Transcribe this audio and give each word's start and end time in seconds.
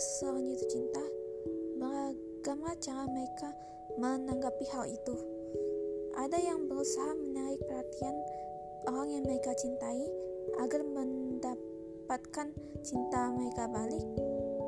seseorang 0.00 0.48
jatuh 0.48 0.68
cinta, 0.72 1.04
bagaimana 1.76 2.72
cara 2.80 3.04
mereka 3.04 3.52
menanggapi 4.00 4.64
hal 4.72 4.88
itu. 4.88 5.12
Ada 6.16 6.40
yang 6.40 6.72
berusaha 6.72 7.12
menarik 7.20 7.60
perhatian 7.68 8.16
orang 8.88 9.12
yang 9.12 9.24
mereka 9.28 9.52
cintai 9.60 10.00
agar 10.56 10.80
mendapatkan 10.80 12.48
cinta 12.80 13.28
mereka 13.28 13.68
balik 13.68 14.00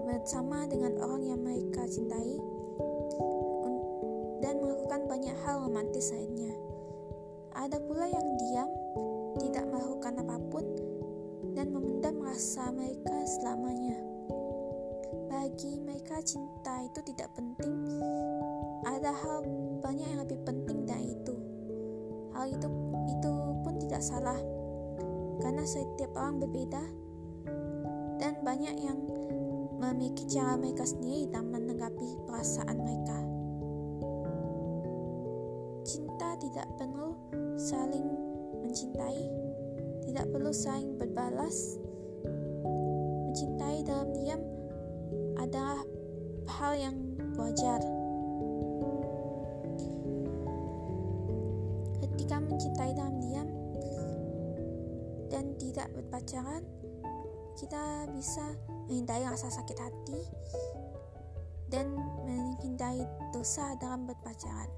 bersama 0.04 0.68
dengan 0.68 1.00
orang 1.00 1.24
yang 1.24 1.40
mereka 1.40 1.88
cintai 1.88 2.36
dan 4.44 4.60
melakukan 4.60 5.08
banyak 5.08 5.36
hal 5.48 5.64
romantis 5.64 6.12
lainnya. 6.12 6.52
Ada 7.56 7.80
pula 7.80 8.04
yang 8.04 8.26
diam, 8.36 8.68
tidak 9.40 9.64
melakukan 9.64 10.12
apa 10.20 10.36
pun, 10.52 10.64
dan 11.56 11.72
memendam 11.72 12.20
rasa 12.20 12.68
mereka 12.68 13.16
selamanya. 13.40 14.11
Bagi 15.52 15.84
mereka 15.84 16.16
cinta 16.24 16.80
itu 16.80 17.12
tidak 17.12 17.28
penting. 17.36 17.84
Ada 18.88 19.12
hal 19.12 19.44
banyak 19.84 20.08
yang 20.08 20.24
lebih 20.24 20.40
penting 20.48 20.88
dari 20.88 21.12
itu. 21.12 21.36
Hal 22.32 22.48
itu 22.48 22.72
itu 23.12 23.32
pun 23.60 23.76
tidak 23.76 24.00
salah. 24.00 24.40
Karena 25.44 25.60
setiap 25.68 26.08
orang 26.16 26.40
berbeda 26.40 26.80
dan 28.16 28.40
banyak 28.40 28.80
yang 28.80 28.96
memiliki 29.76 30.24
cara 30.24 30.56
mereka 30.56 30.88
sendiri 30.88 31.28
dalam 31.28 31.52
menanggapi 31.52 32.08
perasaan 32.24 32.76
mereka. 32.80 33.18
Cinta 35.84 36.32
tidak 36.40 36.64
perlu 36.80 37.12
saling 37.60 38.08
mencintai, 38.64 39.20
tidak 40.08 40.32
perlu 40.32 40.48
saling 40.48 40.96
berbalas. 40.96 41.76
Mencintai 43.28 43.84
dalam 43.84 44.16
adalah 45.52 45.84
hal 46.48 46.72
yang 46.80 46.96
wajar. 47.36 47.76
Ketika 52.00 52.40
mencintai 52.40 52.96
dalam 52.96 53.20
diam 53.20 53.48
dan 55.28 55.52
tidak 55.60 55.92
berpacaran, 55.92 56.64
kita 57.60 58.08
bisa 58.16 58.56
menghindari 58.88 59.28
rasa 59.28 59.52
sakit 59.52 59.76
hati 59.76 60.20
dan 61.68 62.00
menghindari 62.24 63.04
dosa 63.36 63.76
dalam 63.76 64.08
berpacaran. 64.08 64.72